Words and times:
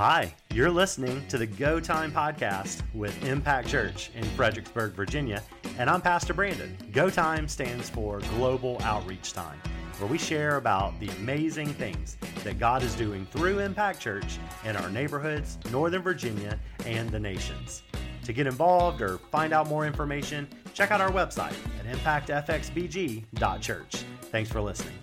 Hi, 0.00 0.32
you're 0.54 0.70
listening 0.70 1.26
to 1.28 1.36
the 1.36 1.44
Go 1.44 1.78
Time 1.78 2.10
podcast 2.10 2.80
with 2.94 3.22
Impact 3.22 3.68
Church 3.68 4.10
in 4.14 4.24
Fredericksburg, 4.30 4.94
Virginia, 4.94 5.42
and 5.76 5.90
I'm 5.90 6.00
Pastor 6.00 6.32
Brandon. 6.32 6.74
Go 6.90 7.10
Time 7.10 7.46
stands 7.46 7.90
for 7.90 8.20
Global 8.38 8.78
Outreach 8.80 9.34
Time, 9.34 9.60
where 9.98 10.10
we 10.10 10.16
share 10.16 10.56
about 10.56 10.98
the 11.00 11.10
amazing 11.18 11.68
things 11.74 12.16
that 12.44 12.58
God 12.58 12.82
is 12.82 12.94
doing 12.94 13.26
through 13.26 13.58
Impact 13.58 14.00
Church 14.00 14.38
in 14.64 14.74
our 14.74 14.88
neighborhoods, 14.88 15.58
Northern 15.70 16.00
Virginia, 16.00 16.58
and 16.86 17.10
the 17.10 17.20
nations. 17.20 17.82
To 18.24 18.32
get 18.32 18.46
involved 18.46 19.02
or 19.02 19.18
find 19.30 19.52
out 19.52 19.68
more 19.68 19.86
information, 19.86 20.48
check 20.72 20.90
out 20.90 21.02
our 21.02 21.12
website 21.12 21.52
at 21.78 21.84
impactfxbg.church. 22.26 24.04
Thanks 24.30 24.50
for 24.50 24.62
listening. 24.62 24.99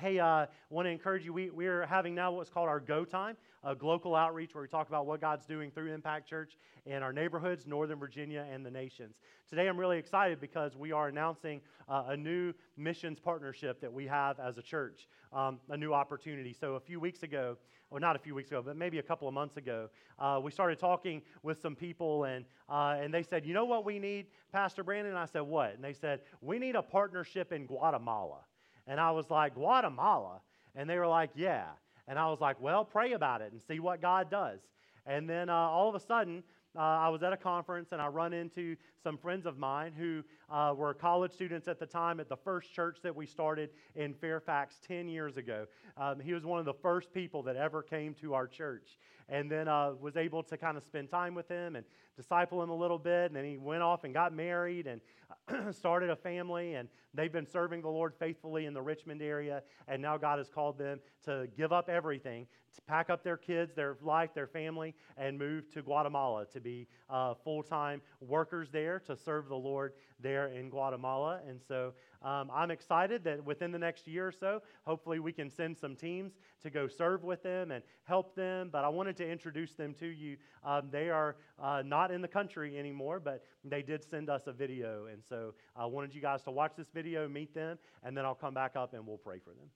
Hey, 0.00 0.18
uh, 0.18 0.46
want 0.70 0.86
to 0.86 0.90
encourage 0.90 1.26
you. 1.26 1.32
We, 1.32 1.50
we're 1.50 1.84
having 1.84 2.14
now 2.14 2.32
what's 2.32 2.48
called 2.48 2.68
our 2.68 2.80
Go 2.80 3.04
Time, 3.04 3.36
a 3.62 3.74
global 3.74 4.16
outreach 4.16 4.54
where 4.54 4.62
we 4.62 4.68
talk 4.68 4.88
about 4.88 5.04
what 5.04 5.20
God's 5.20 5.44
doing 5.44 5.70
through 5.70 5.92
Impact 5.92 6.26
Church 6.26 6.56
in 6.86 7.02
our 7.02 7.12
neighborhoods, 7.12 7.66
Northern 7.66 7.98
Virginia, 7.98 8.46
and 8.50 8.64
the 8.64 8.70
nations. 8.70 9.16
Today, 9.50 9.68
I'm 9.68 9.76
really 9.76 9.98
excited 9.98 10.40
because 10.40 10.74
we 10.74 10.90
are 10.90 11.08
announcing 11.08 11.60
uh, 11.86 12.04
a 12.08 12.16
new 12.16 12.54
missions 12.78 13.20
partnership 13.20 13.78
that 13.82 13.92
we 13.92 14.06
have 14.06 14.40
as 14.40 14.56
a 14.56 14.62
church, 14.62 15.06
um, 15.34 15.60
a 15.68 15.76
new 15.76 15.92
opportunity. 15.92 16.54
So, 16.58 16.76
a 16.76 16.80
few 16.80 16.98
weeks 16.98 17.22
ago, 17.22 17.58
or 17.90 18.00
not 18.00 18.16
a 18.16 18.18
few 18.18 18.34
weeks 18.34 18.48
ago, 18.48 18.62
but 18.64 18.76
maybe 18.76 19.00
a 19.00 19.02
couple 19.02 19.28
of 19.28 19.34
months 19.34 19.58
ago, 19.58 19.90
uh, 20.18 20.40
we 20.42 20.50
started 20.50 20.78
talking 20.78 21.20
with 21.42 21.60
some 21.60 21.76
people, 21.76 22.24
and, 22.24 22.46
uh, 22.70 22.96
and 22.98 23.12
they 23.12 23.22
said, 23.22 23.44
You 23.44 23.52
know 23.52 23.66
what 23.66 23.84
we 23.84 23.98
need, 23.98 24.28
Pastor 24.50 24.82
Brandon? 24.82 25.12
And 25.12 25.18
I 25.18 25.26
said, 25.26 25.42
What? 25.42 25.74
And 25.74 25.84
they 25.84 25.92
said, 25.92 26.20
We 26.40 26.58
need 26.58 26.74
a 26.74 26.82
partnership 26.82 27.52
in 27.52 27.66
Guatemala. 27.66 28.38
And 28.90 28.98
I 28.98 29.12
was 29.12 29.30
like, 29.30 29.54
Guatemala? 29.54 30.40
And 30.74 30.90
they 30.90 30.98
were 30.98 31.06
like, 31.06 31.30
Yeah. 31.36 31.66
And 32.08 32.18
I 32.18 32.28
was 32.28 32.40
like, 32.40 32.60
Well, 32.60 32.84
pray 32.84 33.12
about 33.12 33.40
it 33.40 33.52
and 33.52 33.62
see 33.62 33.78
what 33.78 34.02
God 34.02 34.30
does. 34.30 34.58
And 35.06 35.30
then 35.30 35.48
uh, 35.48 35.54
all 35.54 35.88
of 35.88 35.94
a 35.94 36.00
sudden, 36.00 36.42
uh, 36.76 36.80
I 36.80 37.08
was 37.08 37.22
at 37.22 37.32
a 37.32 37.36
conference 37.36 37.92
and 37.92 38.02
I 38.02 38.08
run 38.08 38.32
into 38.32 38.76
some 39.02 39.16
friends 39.16 39.46
of 39.46 39.58
mine 39.58 39.92
who 39.96 40.22
uh, 40.52 40.74
were 40.76 40.92
college 40.92 41.32
students 41.32 41.68
at 41.68 41.78
the 41.78 41.86
time 41.86 42.20
at 42.20 42.28
the 42.28 42.36
first 42.36 42.72
church 42.72 42.98
that 43.02 43.14
we 43.14 43.26
started 43.26 43.70
in 43.94 44.12
Fairfax 44.12 44.80
10 44.86 45.08
years 45.08 45.36
ago. 45.36 45.66
Um, 45.96 46.20
he 46.20 46.32
was 46.32 46.44
one 46.44 46.58
of 46.58 46.64
the 46.64 46.74
first 46.74 47.12
people 47.12 47.42
that 47.44 47.56
ever 47.56 47.82
came 47.82 48.14
to 48.14 48.34
our 48.34 48.46
church 48.46 48.98
and 49.30 49.50
then 49.50 49.68
uh, 49.68 49.92
was 50.00 50.16
able 50.16 50.42
to 50.42 50.56
kind 50.56 50.76
of 50.76 50.82
spend 50.82 51.08
time 51.08 51.34
with 51.34 51.48
him 51.48 51.76
and 51.76 51.84
disciple 52.16 52.62
him 52.62 52.70
a 52.70 52.76
little 52.76 52.98
bit. 52.98 53.26
And 53.26 53.36
then 53.36 53.44
he 53.44 53.56
went 53.56 53.82
off 53.82 54.04
and 54.04 54.12
got 54.12 54.34
married 54.34 54.86
and 54.86 55.00
started 55.74 56.10
a 56.10 56.16
family. 56.16 56.74
And 56.74 56.88
they've 57.14 57.32
been 57.32 57.46
serving 57.46 57.82
the 57.82 57.88
Lord 57.88 58.12
faithfully 58.18 58.66
in 58.66 58.74
the 58.74 58.82
Richmond 58.82 59.22
area. 59.22 59.62
And 59.88 60.02
now 60.02 60.18
God 60.18 60.38
has 60.38 60.48
called 60.48 60.78
them 60.78 60.98
to 61.24 61.48
give 61.56 61.72
up 61.72 61.88
everything, 61.88 62.46
to 62.74 62.82
pack 62.82 63.08
up 63.08 63.22
their 63.22 63.36
kids, 63.36 63.72
their 63.74 63.96
life, 64.02 64.30
their 64.34 64.46
family, 64.46 64.94
and 65.16 65.38
move 65.38 65.70
to 65.72 65.82
Guatemala 65.82 66.46
to 66.46 66.60
be 66.60 66.88
uh, 67.08 67.34
full 67.44 67.62
time 67.62 68.02
workers 68.20 68.68
there 68.70 68.98
to 69.00 69.16
serve 69.16 69.48
the 69.48 69.56
Lord 69.56 69.92
there 70.20 70.48
in 70.48 70.70
Guatemala. 70.70 71.40
And 71.48 71.60
so 71.66 71.94
um, 72.22 72.50
I'm 72.52 72.70
excited 72.70 73.24
that 73.24 73.44
within 73.44 73.72
the 73.72 73.78
next 73.78 74.06
year 74.06 74.28
or 74.28 74.32
so, 74.32 74.62
hopefully 74.84 75.20
we 75.20 75.32
can 75.32 75.50
send 75.50 75.78
some 75.78 75.96
teams 75.96 76.32
to 76.62 76.70
go 76.70 76.86
serve 76.86 77.24
with 77.24 77.42
them 77.42 77.70
and 77.70 77.82
help 78.04 78.34
them. 78.34 78.68
But 78.70 78.84
I 78.84 78.88
wanted 78.88 79.16
to 79.20 79.30
introduce 79.30 79.74
them 79.74 79.94
to 80.00 80.06
you. 80.06 80.36
Um, 80.64 80.88
they 80.90 81.10
are 81.10 81.36
uh, 81.62 81.82
not 81.84 82.10
in 82.10 82.20
the 82.20 82.28
country 82.28 82.78
anymore, 82.78 83.20
but 83.20 83.44
they 83.64 83.82
did 83.82 84.04
send 84.04 84.28
us 84.28 84.42
a 84.46 84.52
video. 84.52 85.06
And 85.06 85.22
so 85.28 85.54
I 85.76 85.86
wanted 85.86 86.14
you 86.14 86.20
guys 86.20 86.42
to 86.42 86.50
watch 86.50 86.72
this 86.76 86.88
video, 86.92 87.28
meet 87.28 87.54
them, 87.54 87.78
and 88.02 88.16
then 88.16 88.24
I'll 88.24 88.34
come 88.34 88.54
back 88.54 88.76
up 88.76 88.94
and 88.94 89.06
we'll 89.06 89.18
pray 89.18 89.38
for 89.38 89.50
them. 89.50 89.70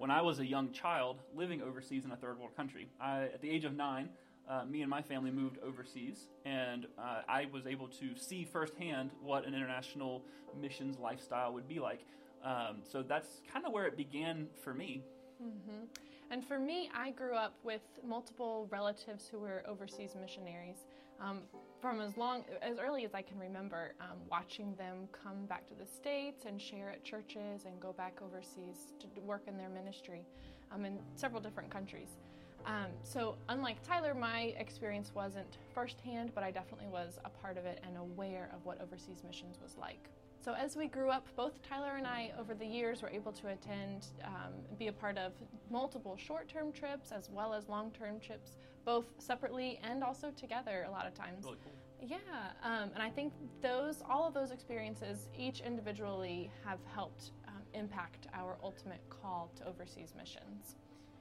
When 0.00 0.10
I 0.10 0.22
was 0.22 0.38
a 0.38 0.46
young 0.46 0.72
child 0.72 1.20
living 1.36 1.60
overseas 1.60 2.06
in 2.06 2.12
a 2.12 2.16
third 2.16 2.38
world 2.38 2.56
country. 2.56 2.88
I, 2.98 3.24
at 3.24 3.42
the 3.42 3.50
age 3.50 3.66
of 3.66 3.76
nine, 3.76 4.08
uh, 4.48 4.64
me 4.64 4.80
and 4.80 4.88
my 4.88 5.02
family 5.02 5.30
moved 5.30 5.58
overseas, 5.62 6.28
and 6.46 6.86
uh, 6.98 7.20
I 7.28 7.48
was 7.52 7.66
able 7.66 7.86
to 7.88 8.16
see 8.16 8.48
firsthand 8.50 9.10
what 9.22 9.46
an 9.46 9.52
international 9.52 10.22
missions 10.58 10.98
lifestyle 10.98 11.52
would 11.52 11.68
be 11.68 11.80
like. 11.80 12.00
Um, 12.42 12.78
so 12.90 13.02
that's 13.02 13.42
kind 13.52 13.66
of 13.66 13.74
where 13.74 13.84
it 13.84 13.94
began 13.94 14.46
for 14.64 14.72
me. 14.72 15.02
Mm-hmm. 15.42 15.84
And 16.30 16.42
for 16.46 16.58
me, 16.58 16.88
I 16.96 17.10
grew 17.10 17.34
up 17.34 17.56
with 17.62 17.82
multiple 18.02 18.68
relatives 18.70 19.28
who 19.30 19.38
were 19.38 19.62
overseas 19.68 20.16
missionaries. 20.18 20.86
Um, 21.20 21.42
from 21.80 22.00
as 22.00 22.16
long 22.16 22.44
as 22.62 22.78
early 22.78 23.04
as 23.04 23.14
I 23.14 23.22
can 23.22 23.38
remember, 23.38 23.94
um, 24.00 24.18
watching 24.30 24.74
them 24.74 25.08
come 25.12 25.46
back 25.46 25.66
to 25.68 25.74
the 25.74 25.86
states 25.86 26.44
and 26.46 26.60
share 26.60 26.90
at 26.90 27.02
churches 27.04 27.64
and 27.64 27.80
go 27.80 27.92
back 27.92 28.18
overseas 28.22 28.92
to 29.00 29.20
work 29.20 29.42
in 29.46 29.56
their 29.56 29.70
ministry 29.70 30.26
um, 30.72 30.84
in 30.84 30.98
several 31.14 31.40
different 31.40 31.70
countries. 31.70 32.08
Um, 32.66 32.88
so, 33.02 33.36
unlike 33.48 33.82
Tyler, 33.82 34.12
my 34.12 34.54
experience 34.58 35.12
wasn't 35.14 35.56
firsthand, 35.74 36.32
but 36.34 36.44
I 36.44 36.50
definitely 36.50 36.88
was 36.88 37.18
a 37.24 37.30
part 37.30 37.56
of 37.56 37.64
it 37.64 37.80
and 37.86 37.96
aware 37.96 38.50
of 38.54 38.64
what 38.66 38.80
overseas 38.82 39.22
missions 39.26 39.56
was 39.62 39.78
like. 39.78 40.10
So, 40.44 40.52
as 40.52 40.76
we 40.76 40.86
grew 40.86 41.08
up, 41.08 41.26
both 41.36 41.62
Tyler 41.62 41.96
and 41.96 42.06
I, 42.06 42.32
over 42.38 42.54
the 42.54 42.66
years, 42.66 43.00
were 43.00 43.08
able 43.08 43.32
to 43.32 43.48
attend, 43.48 44.08
um, 44.24 44.52
be 44.78 44.88
a 44.88 44.92
part 44.92 45.16
of 45.16 45.32
multiple 45.70 46.18
short 46.18 46.48
term 46.48 46.70
trips 46.70 47.12
as 47.12 47.30
well 47.30 47.54
as 47.54 47.68
long 47.68 47.90
term 47.92 48.20
trips 48.20 48.56
both 48.84 49.06
separately 49.18 49.78
and 49.82 50.02
also 50.02 50.30
together 50.30 50.84
a 50.88 50.90
lot 50.90 51.06
of 51.06 51.14
times. 51.14 51.44
Really 51.44 51.58
cool. 51.64 51.72
Yeah, 52.02 52.16
um, 52.62 52.90
and 52.94 53.02
I 53.02 53.10
think 53.10 53.32
those, 53.60 54.02
all 54.08 54.26
of 54.26 54.32
those 54.32 54.52
experiences, 54.52 55.28
each 55.38 55.60
individually, 55.60 56.50
have 56.64 56.78
helped 56.94 57.32
um, 57.46 57.62
impact 57.74 58.26
our 58.32 58.56
ultimate 58.62 59.02
call 59.10 59.50
to 59.56 59.68
overseas 59.68 60.14
missions. 60.16 60.76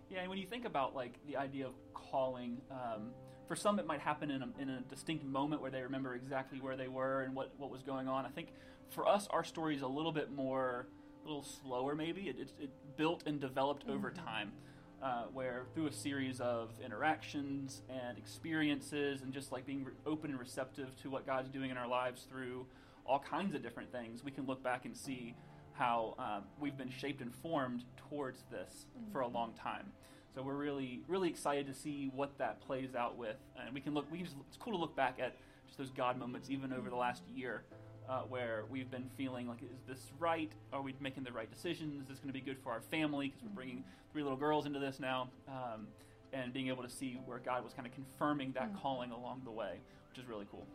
Yeah, 0.09 0.22
and 0.22 0.30
when 0.30 0.40
you 0.40 0.48
think 0.48 0.66
about 0.66 0.96
like 0.96 1.19
the 1.28 1.36
idea 1.36 1.68
of 1.68 1.74
calling, 1.94 2.62
um, 2.72 3.09
for 3.48 3.56
some 3.56 3.78
it 3.78 3.86
might 3.86 4.00
happen 4.00 4.31
in 4.31 4.42
a, 4.42 4.50
in 4.59 4.69
a 4.69 4.81
distinct 4.81 5.25
moment 5.25 5.62
where 5.62 5.72
they 5.72 5.81
remember 5.81 6.16
exactly 6.16 6.59
where 6.59 6.78
they 6.78 6.88
were 6.88 7.24
and 7.24 7.36
what, 7.36 7.52
what 7.58 7.69
was 7.69 7.84
going 7.84 8.08
on. 8.08 8.25
I 8.25 8.30
think 8.30 8.50
for 8.90 9.08
us, 9.08 9.28
our 9.31 9.44
story 9.44 9.75
is 9.75 9.81
a 9.81 9.88
little 9.88 10.14
bit 10.14 10.31
more, 10.31 10.88
a 11.24 11.28
little 11.28 11.44
slower 11.44 11.94
maybe. 11.94 12.22
It, 12.30 12.40
it, 12.40 12.52
it 12.59 12.69
built 12.96 13.24
and 13.25 13.40
developed 13.40 13.84
mm-hmm. 13.84 13.98
over 13.98 14.12
time 14.12 14.53
uh, 15.02 15.24
where 15.34 15.66
through 15.74 15.88
a 15.88 15.92
series 15.92 16.40
of 16.42 16.70
interactions 16.84 17.82
and 17.90 18.18
experiences 18.18 19.22
and 19.22 19.34
just 19.34 19.52
like 19.52 19.66
being 19.66 19.84
re- 19.84 19.94
open 20.06 20.32
and 20.32 20.40
receptive 20.40 20.96
to 21.02 21.10
what 21.10 21.26
God's 21.26 21.50
doing 21.50 21.72
in 21.72 21.78
our 21.78 21.88
lives 21.88 22.26
through 22.30 22.66
all 23.06 23.20
kinds 23.20 23.56
of 23.56 23.64
different 23.64 23.92
things, 23.92 24.24
we 24.24 24.32
can 24.32 24.46
look 24.46 24.62
back 24.64 24.86
and 24.86 24.96
see 24.96 25.36
how 25.74 26.16
um, 26.20 26.44
we've 26.60 26.78
been 26.78 26.92
shaped 26.92 27.22
and 27.22 27.34
formed 27.34 27.84
towards 28.10 28.44
this 28.52 28.86
mm-hmm. 28.98 29.12
for 29.12 29.22
a 29.22 29.28
long 29.28 29.54
time. 29.54 29.92
So 30.36 30.44
we're 30.44 30.56
really, 30.56 31.02
really 31.08 31.30
excited 31.30 31.66
to 31.68 31.74
see 31.74 32.12
what 32.14 32.38
that 32.38 32.62
plays 32.62 32.94
out 32.94 33.18
with, 33.18 33.38
and 33.60 33.74
we 33.74 33.81
can 33.81 33.94
look. 33.94 34.12
We 34.12 34.20
can 34.20 34.26
just, 34.26 34.38
it's 34.48 34.58
cool 34.58 34.74
to 34.74 34.80
look 34.80 34.96
back 34.96 35.18
at 35.20 35.38
just 35.66 35.80
those 35.80 35.90
God 35.90 36.20
moments, 36.20 36.50
even 36.52 36.72
over 36.72 36.90
the 36.90 36.96
last 36.96 37.24
year, 37.34 37.64
uh, 38.09 38.22
where 38.22 38.64
we've 38.70 38.90
been 38.90 39.08
feeling 39.16 39.47
like, 39.47 39.62
is 39.62 39.84
this 39.88 40.12
right? 40.20 40.52
Are 40.74 40.81
we 40.81 40.96
making 41.00 41.24
the 41.24 41.31
right 41.31 41.50
decisions? 41.50 42.02
Is 42.02 42.08
this 42.08 42.18
going 42.18 42.30
to 42.30 42.34
be 42.34 42.42
good 42.42 42.58
for 42.64 42.72
our 42.72 42.81
family? 42.81 43.28
Because 43.28 43.44
we're 43.44 43.56
bringing 43.56 43.84
three 44.12 44.24
little 44.24 44.38
girls 44.38 44.66
into 44.66 44.80
this 44.80 45.00
now, 45.00 45.30
um, 45.47 45.88
and 46.34 46.52
being 46.52 46.69
able 46.69 46.84
to 46.84 46.90
see 46.90 47.19
where 47.25 47.40
God 47.40 47.64
was 47.64 47.74
kind 47.74 47.88
of 47.88 47.94
confirming 47.94 48.51
that 48.54 48.74
mm. 48.74 48.81
calling 48.81 49.12
along 49.12 49.42
the 49.45 49.51
way, 49.51 49.80
which 50.10 50.24
is 50.24 50.28
really 50.28 50.48
cool. 50.50 50.66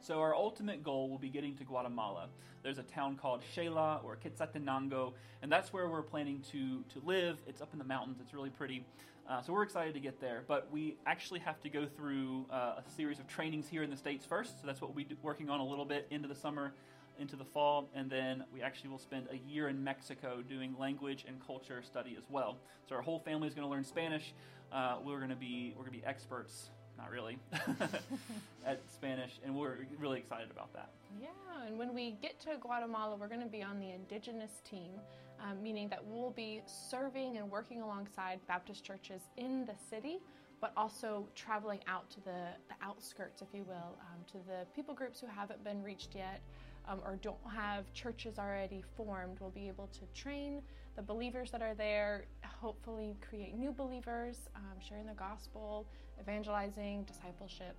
So 0.00 0.20
our 0.20 0.34
ultimate 0.34 0.82
goal 0.82 1.10
will 1.10 1.18
be 1.18 1.28
getting 1.28 1.54
to 1.56 1.64
Guatemala. 1.64 2.28
There's 2.62 2.78
a 2.78 2.82
town 2.82 3.16
called 3.16 3.42
Xela 3.54 4.02
or 4.02 4.16
Quetzaltenango, 4.16 5.12
and 5.42 5.52
that's 5.52 5.70
where 5.70 5.86
we're 5.86 6.00
planning 6.00 6.42
to, 6.50 6.82
to 6.94 7.06
live. 7.06 7.36
It's 7.46 7.60
up 7.60 7.68
in 7.74 7.78
the 7.78 7.84
mountains. 7.84 8.16
It's 8.22 8.32
really 8.32 8.48
pretty. 8.48 8.86
Uh, 9.28 9.42
so 9.42 9.52
we're 9.52 9.62
excited 9.62 9.92
to 9.92 10.00
get 10.00 10.18
there, 10.22 10.42
but 10.48 10.72
we 10.72 10.96
actually 11.04 11.38
have 11.38 11.60
to 11.60 11.68
go 11.68 11.84
through 11.84 12.46
uh, 12.50 12.76
a 12.78 12.90
series 12.96 13.18
of 13.18 13.26
trainings 13.26 13.68
here 13.68 13.82
in 13.82 13.90
the 13.90 13.96
States 13.96 14.24
first. 14.24 14.58
So 14.58 14.66
that's 14.66 14.80
what 14.80 14.94
we'll 14.94 15.04
be 15.04 15.16
working 15.22 15.50
on 15.50 15.60
a 15.60 15.64
little 15.66 15.84
bit 15.84 16.06
into 16.10 16.26
the 16.26 16.34
summer, 16.34 16.72
into 17.18 17.36
the 17.36 17.44
fall, 17.44 17.90
and 17.94 18.08
then 18.08 18.44
we 18.54 18.62
actually 18.62 18.88
will 18.88 18.98
spend 18.98 19.26
a 19.30 19.36
year 19.36 19.68
in 19.68 19.84
Mexico 19.84 20.42
doing 20.48 20.74
language 20.78 21.26
and 21.28 21.44
culture 21.46 21.82
study 21.82 22.14
as 22.16 22.24
well. 22.30 22.56
So 22.88 22.96
our 22.96 23.02
whole 23.02 23.18
family 23.18 23.48
is 23.48 23.54
going 23.54 23.66
to 23.66 23.70
learn 23.70 23.84
Spanish. 23.84 24.32
Uh, 24.72 24.96
we're 25.04 25.18
going 25.18 25.28
to 25.28 25.36
be 25.36 25.74
we're 25.76 25.84
going 25.84 25.92
to 25.92 26.00
be 26.00 26.06
experts 26.06 26.70
not 26.98 27.10
really, 27.10 27.38
and 29.44 29.54
we're 29.54 29.86
really 29.98 30.18
excited 30.18 30.50
about 30.50 30.72
that. 30.74 30.90
Yeah, 31.20 31.28
and 31.66 31.78
when 31.78 31.94
we 31.94 32.12
get 32.22 32.38
to 32.40 32.56
Guatemala, 32.60 33.16
we're 33.16 33.28
going 33.28 33.40
to 33.40 33.46
be 33.46 33.62
on 33.62 33.78
the 33.80 33.90
indigenous 33.90 34.60
team, 34.68 34.92
um, 35.40 35.62
meaning 35.62 35.88
that 35.88 36.04
we'll 36.04 36.30
be 36.30 36.62
serving 36.66 37.36
and 37.36 37.50
working 37.50 37.82
alongside 37.82 38.40
Baptist 38.46 38.84
churches 38.84 39.22
in 39.36 39.64
the 39.66 39.74
city 39.90 40.20
but 40.60 40.72
also 40.76 41.28
traveling 41.34 41.80
out 41.86 42.10
to 42.10 42.20
the, 42.20 42.48
the 42.68 42.74
outskirts, 42.82 43.42
if 43.42 43.48
you 43.52 43.62
will, 43.64 43.96
um, 44.00 44.18
to 44.26 44.38
the 44.46 44.66
people 44.74 44.94
groups 44.94 45.20
who 45.20 45.26
haven't 45.26 45.62
been 45.62 45.82
reached 45.82 46.14
yet 46.14 46.40
um, 46.88 47.00
or 47.04 47.16
don't 47.22 47.36
have 47.54 47.92
churches 47.92 48.38
already 48.38 48.82
formed. 48.96 49.38
We'll 49.40 49.50
be 49.50 49.68
able 49.68 49.88
to 49.88 50.20
train 50.20 50.62
the 50.96 51.02
believers 51.02 51.50
that 51.52 51.62
are 51.62 51.74
there, 51.74 52.24
hopefully 52.44 53.16
create 53.20 53.54
new 53.54 53.72
believers, 53.72 54.48
um, 54.56 54.78
sharing 54.80 55.06
the 55.06 55.12
gospel, 55.12 55.86
evangelizing, 56.20 57.04
discipleship, 57.04 57.76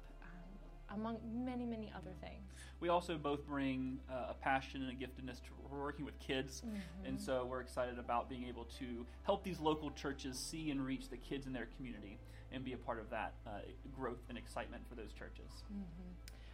among 0.94 1.18
many, 1.46 1.66
many 1.66 1.92
other 1.96 2.12
things. 2.22 2.54
We 2.80 2.90
also 2.90 3.18
both 3.18 3.46
bring 3.46 4.00
uh, 4.10 4.32
a 4.32 4.34
passion 4.34 4.82
and 4.84 4.92
a 4.92 4.96
giftedness 4.96 5.42
to 5.44 5.50
working 5.70 6.06
with 6.06 6.18
kids, 6.20 6.64
mm-hmm. 6.66 7.06
and 7.06 7.20
so 7.20 7.46
we're 7.46 7.62
excited 7.62 8.00
about 8.00 8.30
being 8.30 8.46
able 8.46 8.66
to 8.80 9.06
help 9.24 9.44
these 9.44 9.60
local 9.60 9.92
churches 9.92 10.38
see 10.40 10.72
and 10.72 10.86
reach 10.86 11.10
the 11.10 11.18
kids 11.18 11.46
in 11.46 11.54
their 11.54 11.68
community 11.78 12.18
and 12.52 12.64
be 12.64 12.74
a 12.74 12.78
part 12.78 13.00
of 13.00 13.10
that 13.10 13.34
uh, 13.46 13.60
growth 13.96 14.24
and 14.30 14.38
excitement 14.38 14.84
for 14.88 14.96
those 14.96 15.12
churches. 15.14 15.64
Mm-hmm. 15.72 16.10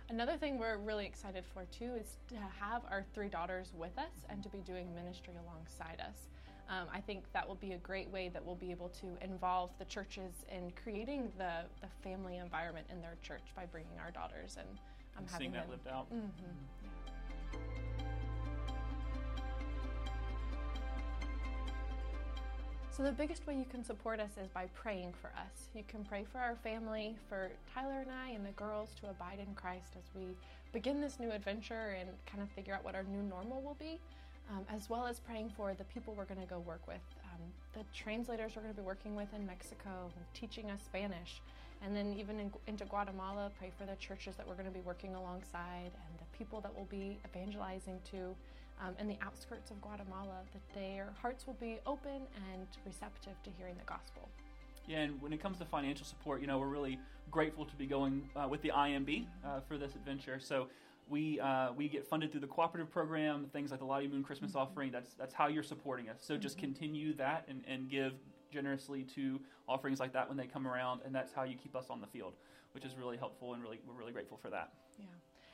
Another 0.10 0.38
thing 0.38 0.60
we're 0.60 0.78
really 0.78 1.06
excited 1.06 1.44
for 1.52 1.66
too 1.66 1.94
is 2.00 2.18
to 2.28 2.36
have 2.60 2.84
our 2.92 3.04
three 3.14 3.28
daughters 3.28 3.74
with 3.76 3.98
us 3.98 4.26
and 4.30 4.44
to 4.44 4.50
be 4.50 4.60
doing 4.60 4.94
ministry 4.94 5.34
alongside 5.42 6.00
us. 6.00 6.28
Um, 6.70 6.88
I 6.92 7.00
think 7.00 7.24
that 7.34 7.48
will 7.48 7.56
be 7.56 7.74
a 7.74 7.78
great 7.78 8.10
way 8.10 8.30
that 8.30 8.44
we'll 8.44 8.56
be 8.56 8.72
able 8.72 8.90
to 8.90 9.08
involve 9.22 9.70
the 9.78 9.86
churches 9.86 10.34
in 10.52 10.72
creating 10.82 11.32
the, 11.38 11.62
the 11.82 11.88
family 12.04 12.38
environment 12.38 12.88
in 12.92 13.02
their 13.02 13.18
church 13.22 13.44
by 13.56 13.66
bringing 13.66 14.00
our 14.04 14.10
daughters 14.10 14.58
and, 14.58 14.68
um, 15.16 15.24
and 15.24 15.30
seeing 15.30 15.52
that 15.52 15.64
them. 15.64 15.72
lived 15.72 15.88
out. 15.88 16.12
Mm-hmm. 16.12 16.26
Yeah. 16.84 16.90
So, 22.96 23.04
the 23.04 23.12
biggest 23.12 23.46
way 23.46 23.58
you 23.58 23.66
can 23.66 23.84
support 23.84 24.22
us 24.22 24.32
is 24.42 24.48
by 24.48 24.68
praying 24.74 25.14
for 25.22 25.28
us. 25.28 25.68
You 25.76 25.84
can 25.86 26.06
pray 26.06 26.26
for 26.32 26.38
our 26.38 26.56
family, 26.56 27.18
for 27.28 27.52
Tyler 27.74 28.00
and 28.00 28.10
I 28.10 28.30
and 28.30 28.46
the 28.46 28.52
girls 28.52 28.92
to 29.02 29.10
abide 29.10 29.40
in 29.46 29.54
Christ 29.54 29.98
as 29.98 30.06
we 30.16 30.38
begin 30.72 31.02
this 31.02 31.20
new 31.20 31.30
adventure 31.30 31.98
and 32.00 32.10
kind 32.26 32.42
of 32.42 32.50
figure 32.52 32.74
out 32.74 32.86
what 32.86 32.96
our 32.96 33.04
new 33.04 33.22
normal 33.22 33.62
will 33.62 33.76
be 33.78 34.00
um, 34.50 34.66
as 34.74 34.90
well 34.90 35.06
as 35.06 35.20
praying 35.20 35.52
for 35.56 35.74
the 35.74 35.84
people 35.86 36.14
we're 36.16 36.26
going 36.26 36.42
to 36.42 36.48
go 36.48 36.60
work 36.60 36.88
with, 36.88 37.02
um, 37.24 37.42
the 37.74 37.84
translators 37.94 38.54
we're 38.56 38.62
going 38.62 38.74
to 38.74 38.80
be 38.80 38.86
working 38.86 39.16
with 39.16 39.34
in 39.34 39.46
Mexico, 39.46 40.12
teaching 40.34 40.70
us 40.72 40.82
Spanish, 40.86 41.42
and 41.84 41.96
then 41.96 42.16
even 42.18 42.40
in, 42.40 42.52
into 42.68 42.86
Guatemala, 42.86 43.52
pray 43.60 43.72
for 43.78 43.86
the 43.86 43.96
churches 43.96 44.36
that 44.36 44.48
we're 44.48 44.56
going 44.56 44.68
to 44.68 44.74
be 44.74 44.82
working 44.82 45.16
alongside 45.16 45.92
and 45.92 46.20
the 46.20 46.38
people 46.38 46.62
that 46.62 46.74
we'll 46.76 46.86
be 46.86 47.18
evangelizing 47.26 48.00
to 48.12 48.36
um, 48.82 48.94
in 49.00 49.08
the 49.08 49.18
outskirts 49.22 49.72
of 49.72 49.82
Guatemala, 49.82 50.42
that 50.54 50.80
their 50.80 51.14
hearts 51.22 51.48
will 51.48 51.58
be 51.60 51.80
open 51.86 52.22
and 52.52 52.68
receptive 52.86 53.42
to 53.44 53.50
hearing 53.58 53.76
the 53.78 53.86
gospel. 53.86 54.30
Yeah, 54.88 55.00
and 55.00 55.22
when 55.22 55.34
it 55.34 55.42
comes 55.42 55.58
to 55.60 55.66
financial 55.66 56.06
support, 56.06 56.42
you 56.42 56.48
know, 56.48 56.60
we're 56.60 56.68
really 56.68 57.00
grateful 57.32 57.66
to 57.66 57.76
be 57.76 57.86
going 57.88 58.30
uh, 58.36 58.48
with 58.48 58.62
the 58.62 58.70
IMB 58.70 59.26
uh, 59.44 59.60
for 59.68 59.78
this 59.78 59.96
adventure. 59.96 60.40
So 60.40 60.68
we 61.10 61.40
uh, 61.40 61.72
we 61.74 61.88
get 61.88 62.08
funded 62.08 62.32
through 62.32 62.42
the 62.42 62.48
cooperative 62.48 62.92
program, 62.92 63.48
things 63.54 63.72
like 63.72 63.80
the 63.80 63.86
Lottie 63.86 64.08
Moon 64.08 64.24
Christmas 64.24 64.52
mm-hmm. 64.52 64.60
offering. 64.60 64.92
That's 64.92 65.14
that's 65.14 65.34
how 65.34 65.48
you're 65.48 65.64
supporting 65.64 66.10
us. 66.10 66.18
So 66.22 66.34
mm-hmm. 66.34 66.42
just 66.42 66.58
continue 66.58 67.14
that 67.16 67.46
and, 67.48 67.64
and 67.68 67.90
give 67.90 68.14
generously 68.52 69.04
to 69.16 69.40
offerings 69.68 70.00
like 70.00 70.14
that 70.14 70.28
when 70.28 70.38
they 70.38 70.48
come 70.48 70.68
around, 70.68 71.02
and 71.06 71.14
that's 71.14 71.34
how 71.34 71.44
you 71.44 71.56
keep 71.56 71.76
us 71.76 71.88
on 71.90 72.02
the 72.02 72.08
field, 72.08 72.34
which 72.74 72.86
is 72.86 72.96
really 72.96 73.18
helpful 73.18 73.54
and 73.54 73.62
really 73.62 73.80
we're 73.88 73.96
really 73.96 74.14
grateful 74.14 74.38
for 74.38 74.50
that. 74.50 74.74
Yeah. 74.98 75.06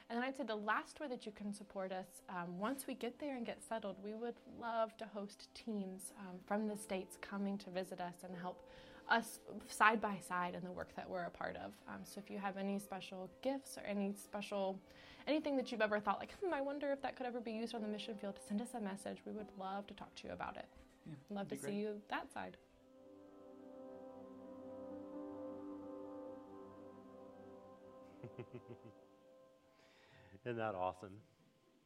And 0.10 0.18
then 0.18 0.28
I'd 0.28 0.36
say 0.36 0.44
the 0.44 0.56
last 0.56 1.00
way 1.00 1.08
that 1.08 1.26
you 1.26 1.32
can 1.32 1.54
support 1.54 1.94
us, 1.94 2.22
um, 2.28 2.60
once 2.60 2.86
we 2.86 2.96
get 2.96 3.18
there 3.18 3.38
and 3.38 3.46
get 3.46 3.64
settled, 3.64 3.96
we 4.04 4.14
would 4.14 4.36
love 4.60 4.98
to 4.98 5.06
host 5.06 5.48
teams 5.56 6.12
um, 6.20 6.36
from 6.46 6.68
the 6.68 6.76
States 6.76 7.18
coming 7.22 7.58
to 7.60 7.70
visit 7.70 8.02
us 8.02 8.16
and 8.26 8.36
help 8.36 8.62
us 9.10 9.40
side 9.70 10.02
by 10.02 10.18
side 10.18 10.54
in 10.54 10.64
the 10.66 10.72
work 10.72 10.94
that 10.98 11.10
we're 11.10 11.24
a 11.24 11.30
part 11.30 11.56
of. 11.56 11.72
Um, 11.88 12.02
so 12.04 12.20
if 12.24 12.30
you 12.30 12.40
have 12.40 12.58
any 12.58 12.78
special 12.78 13.30
gifts 13.42 13.78
or 13.78 13.84
any 13.88 14.14
special 14.14 14.78
anything 15.28 15.56
that 15.58 15.72
you've 15.72 15.82
ever 15.82 16.00
thought, 16.00 16.20
like, 16.20 16.34
hmm, 16.44 16.54
I 16.54 16.62
wonder 16.62 16.92
if 16.92 17.02
that 17.02 17.16
could 17.16 17.26
ever 17.26 17.40
be 17.40 17.52
used 17.52 17.74
on 17.76 17.82
the 17.82 17.88
mission 17.88 18.16
field, 18.16 18.40
send 18.48 18.62
us 18.62 18.70
a 18.76 18.80
message. 18.80 19.18
We 19.26 19.32
would 19.32 19.48
love 19.60 19.88
to 19.88 19.94
talk 19.94 20.14
to 20.16 20.28
you 20.28 20.34
about 20.34 20.58
it. 20.58 20.66
Yeah, 21.06 21.14
love 21.30 21.48
to 21.50 21.58
see 21.58 21.74
you 21.74 22.02
that 22.10 22.32
side. 22.34 22.58
Isn't 30.46 30.58
that 30.58 30.76
awesome? 30.76 31.14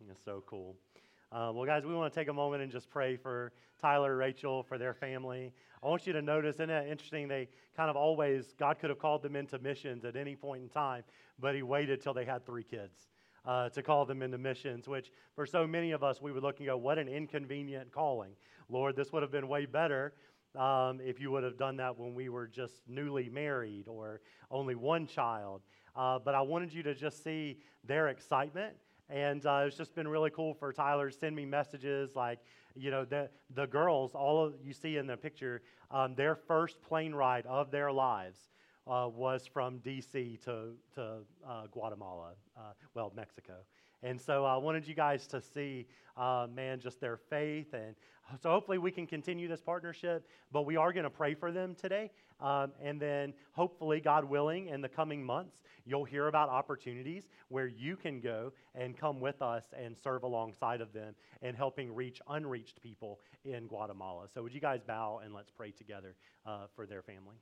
It's 0.10 0.24
so 0.24 0.44
cool. 0.46 0.76
Uh, 1.32 1.52
well, 1.54 1.66
guys, 1.66 1.84
we 1.86 1.94
want 1.94 2.14
to 2.14 2.20
take 2.20 2.28
a 2.30 2.34
moment 2.34 2.62
and 2.64 2.72
just 2.72 2.90
pray 2.90 3.18
for 3.18 3.52
Tyler, 3.82 4.16
Rachel, 4.16 4.64
for 4.64 4.78
their 4.78 4.94
family. 4.94 5.52
I 5.84 5.88
want 5.88 6.08
you 6.08 6.14
to 6.14 6.22
notice, 6.22 6.56
isn't 6.56 6.70
it 6.70 6.90
interesting? 6.90 7.28
They 7.28 7.50
kind 7.76 7.90
of 7.90 7.96
always, 7.96 8.54
God 8.58 8.80
could 8.80 8.90
have 8.90 9.00
called 9.00 9.22
them 9.24 9.36
into 9.36 9.60
missions 9.60 10.06
at 10.06 10.16
any 10.16 10.36
point 10.36 10.64
in 10.64 10.70
time, 10.70 11.04
but 11.40 11.56
He 11.56 11.64
waited 11.64 12.02
till 12.02 12.14
they 12.14 12.26
had 12.26 12.46
three 12.46 12.64
kids 12.64 13.08
uh, 13.46 13.70
to 13.70 13.84
call 13.84 14.06
them 14.06 14.22
into 14.22 14.38
missions, 14.38 14.88
which 14.88 15.12
for 15.36 15.46
so 15.46 15.68
many 15.68 15.92
of 15.92 16.04
us, 16.04 16.22
we 16.22 16.32
would 16.32 16.44
look 16.44 16.60
and 16.60 16.68
go, 16.68 16.78
what 16.78 16.98
an 16.98 17.08
inconvenient 17.08 17.92
calling. 17.92 18.32
Lord, 18.70 18.96
this 18.96 19.12
would 19.12 19.22
have 19.22 19.32
been 19.32 19.48
way 19.48 19.66
better 19.66 20.14
um, 20.56 21.00
if 21.04 21.20
you 21.20 21.32
would 21.32 21.44
have 21.44 21.58
done 21.58 21.78
that 21.78 21.98
when 21.98 22.16
we 22.16 22.30
were 22.30 22.48
just 22.48 22.82
newly 22.88 23.30
married 23.30 23.88
or 23.88 24.22
only 24.50 24.76
one 24.76 25.06
child. 25.06 25.62
Uh, 25.96 26.20
but 26.20 26.36
I 26.36 26.42
wanted 26.42 26.74
you 26.74 26.84
to 26.84 26.96
just 26.96 27.24
see 27.24 27.60
their 27.84 28.08
excitement. 28.08 28.76
And 29.10 29.46
uh, 29.46 29.66
it's 29.68 29.78
just 29.78 29.94
been 29.94 30.08
really 30.08 30.32
cool 30.32 30.54
for 30.54 30.74
Tyler 30.74 31.12
to 31.12 31.16
send 31.16 31.36
me 31.36 31.46
messages 31.46 32.16
like, 32.16 32.40
you 32.76 32.90
know, 32.90 33.06
the, 33.06 33.30
the 33.54 33.68
girls, 33.68 34.16
all 34.16 34.44
of 34.44 34.54
you 34.64 34.74
see 34.74 34.98
in 34.98 35.06
the 35.06 35.16
picture, 35.16 35.62
um, 35.92 36.16
their 36.16 36.36
first 36.36 36.82
plane 36.82 37.14
ride 37.14 37.46
of 37.46 37.70
their 37.70 37.92
lives 37.92 38.50
uh, 38.88 39.10
was 39.14 39.48
from 39.48 39.80
D.C. 39.80 40.40
to, 40.46 40.72
to 40.96 41.18
uh, 41.48 41.68
Guatemala, 41.72 42.32
uh, 42.58 42.74
well, 42.94 43.12
Mexico. 43.16 43.56
And 44.04 44.20
so 44.22 44.46
I 44.46 44.58
wanted 44.58 44.88
you 44.88 44.94
guys 44.94 45.26
to 45.28 45.42
see, 45.42 45.88
uh, 46.16 46.48
man, 46.54 46.80
just 46.80 47.00
their 47.00 47.18
faith. 47.18 47.74
And 47.74 47.96
so 48.42 48.52
hopefully 48.52 48.78
we 48.78 48.92
can 48.92 49.08
continue 49.08 49.48
this 49.48 49.62
partnership, 49.62 50.28
but 50.52 50.64
we 50.64 50.76
are 50.76 50.94
going 50.94 51.06
to 51.06 51.10
pray 51.10 51.34
for 51.34 51.52
them 51.52 51.76
today. 51.76 52.12
Um, 52.40 52.74
and 52.84 53.00
then 53.00 53.34
hopefully, 53.54 54.02
God 54.02 54.26
willing, 54.26 54.68
in 54.68 54.82
the 54.82 54.90
coming 54.90 55.24
months, 55.24 55.64
you'll 55.86 56.04
hear 56.04 56.28
about 56.28 56.50
opportunities 56.50 57.30
where 57.48 57.68
you 57.68 57.96
can 57.96 58.20
go 58.20 58.52
and 58.76 58.98
come 58.98 59.22
with 59.22 59.42
us 59.42 59.64
and 59.76 59.96
serve 59.98 60.24
alongside 60.24 60.82
of 60.82 60.92
them 60.92 61.16
and 61.42 61.56
helping 61.56 61.96
reach 61.96 62.22
unreached 62.28 62.82
people 62.82 63.22
in 63.46 63.68
Guatemala. 63.68 64.28
So 64.34 64.44
would 64.44 64.54
you 64.54 64.62
guys 64.62 64.82
bow 64.86 65.22
and 65.24 65.34
let's 65.34 65.50
pray 65.50 65.72
together 65.72 66.16
uh, 66.46 66.66
for 66.76 66.86
their 66.86 67.02
family? 67.02 67.38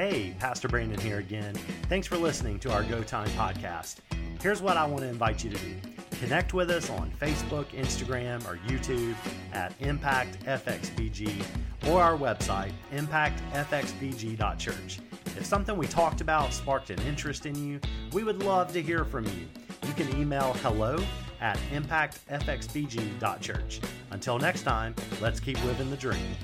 Hey, 0.00 0.34
Pastor 0.38 0.66
Brandon 0.66 0.98
here 0.98 1.18
again. 1.18 1.54
Thanks 1.90 2.06
for 2.06 2.16
listening 2.16 2.58
to 2.60 2.72
our 2.72 2.82
Go 2.84 3.02
Time 3.02 3.28
podcast. 3.32 3.96
Here's 4.40 4.62
what 4.62 4.78
I 4.78 4.86
want 4.86 5.02
to 5.02 5.08
invite 5.08 5.44
you 5.44 5.50
to 5.50 5.58
do 5.58 5.76
connect 6.12 6.54
with 6.54 6.70
us 6.70 6.88
on 6.88 7.10
Facebook, 7.20 7.66
Instagram, 7.72 8.42
or 8.48 8.56
YouTube 8.66 9.14
at 9.52 9.78
ImpactFXBG 9.80 11.44
or 11.86 12.02
our 12.02 12.16
website, 12.16 12.72
impactfxbg.church. 12.94 15.00
If 15.36 15.44
something 15.44 15.76
we 15.76 15.86
talked 15.86 16.22
about 16.22 16.54
sparked 16.54 16.88
an 16.88 17.02
interest 17.02 17.44
in 17.44 17.54
you, 17.54 17.78
we 18.12 18.24
would 18.24 18.42
love 18.42 18.72
to 18.72 18.80
hear 18.80 19.04
from 19.04 19.26
you. 19.26 19.48
You 19.86 19.92
can 19.92 20.08
email 20.18 20.54
hello 20.62 20.98
at 21.42 21.58
impactfxbg.church. 21.74 23.80
Until 24.12 24.38
next 24.38 24.62
time, 24.62 24.94
let's 25.20 25.40
keep 25.40 25.62
living 25.66 25.90
the 25.90 25.98
dream. 25.98 26.34